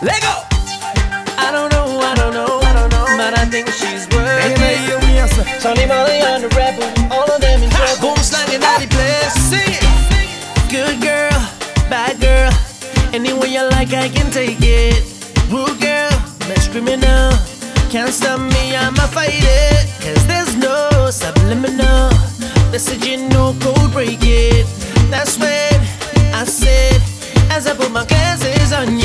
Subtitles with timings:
[0.00, 0.30] Let go.
[1.38, 4.86] I don't know, I don't know, I don't know, but I think she's worth it.
[5.66, 5.74] On
[7.10, 8.14] all of them in trouble.
[8.14, 8.16] Boom,
[8.90, 9.32] place.
[9.50, 9.82] Sing it.
[10.70, 11.34] Good girl,
[11.90, 12.52] bad girl,
[13.12, 15.02] any way you like, I can take it.
[15.50, 16.10] Rude girl,
[17.90, 19.06] can't stop me, I'ma
[20.28, 22.10] there's no subliminal
[22.70, 23.90] messaging, no code.
[25.10, 25.74] That's when
[26.34, 27.02] I said,
[27.50, 28.97] as I put my glasses on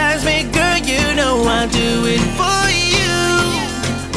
[0.00, 2.62] magnetize me, girl, you know I do it for
[2.96, 3.12] you.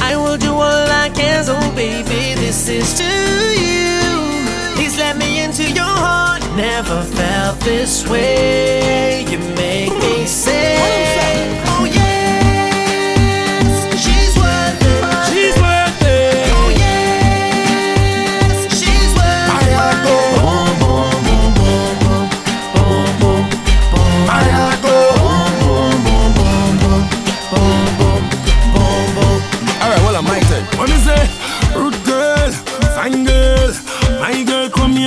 [0.01, 3.11] I will do all I can, so baby, this is to
[3.67, 4.75] you.
[4.75, 6.41] Please let me into your heart.
[6.55, 9.25] Never felt this way.
[9.29, 10.02] You make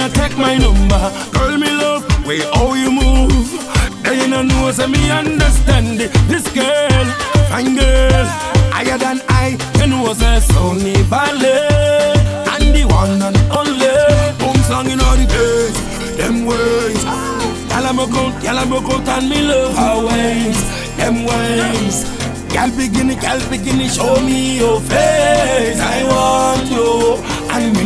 [0.06, 1.12] girl, take my number.
[1.32, 3.50] Girl, me love, way how you move.
[4.02, 6.12] They you no know, say me understand it.
[6.28, 7.04] This girl,
[7.48, 8.24] fine girl,
[8.72, 9.58] higher than I.
[9.80, 11.56] You know, say Sonni Balli.
[12.54, 13.86] And the one and only.
[14.38, 17.04] Boomslang in all the days, them ways.
[17.70, 22.04] Y'all am a count, y'all am a count, and me love her ways, them ways.
[22.52, 25.55] Girl beginning, girl beginning, show me your face.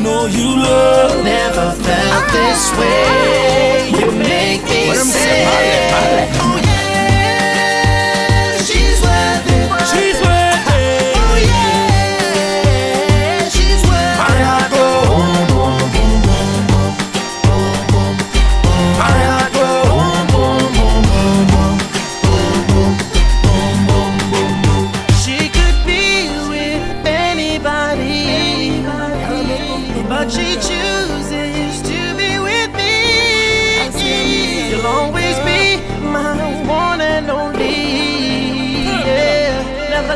[0.02, 1.24] Know you love.
[1.24, 3.92] Never felt this way.
[3.98, 4.49] You make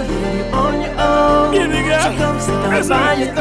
[0.08, 1.50] you on your own.
[1.52, 2.02] Baby girl.
[2.02, 3.32] So come sit down by your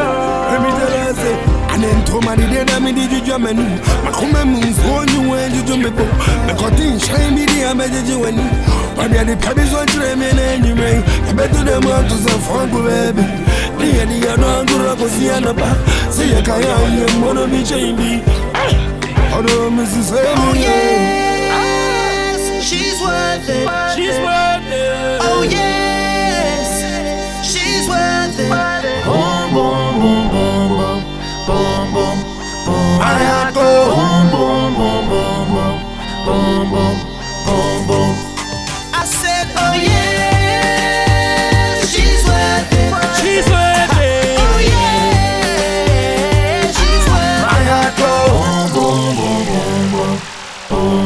[0.51, 1.35] Let me tell her say,
[1.73, 3.59] and then to my day that me did you jam and
[4.05, 6.05] my come moves on you when you do me bo.
[6.47, 6.53] Me
[6.99, 8.35] shine me the me did you when
[8.95, 9.35] but me the
[9.73, 11.01] on tray me and you may.
[11.01, 13.23] I bet to them want to some fun baby.
[13.79, 15.75] The the no go go see an apa.
[16.11, 18.21] See you can you wanna be chain be.
[19.33, 20.11] Although Mrs.
[20.13, 20.25] Oh Say
[20.61, 23.67] yes, she's worth it.
[23.95, 24.32] She's worth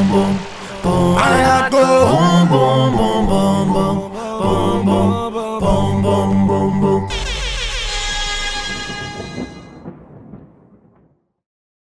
[0.07, 0.46] boom, boom.